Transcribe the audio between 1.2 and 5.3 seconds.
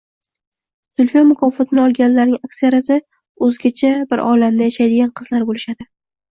mukofotini olganlarning aksariyati o‘zgacha bir olamda yashaydigan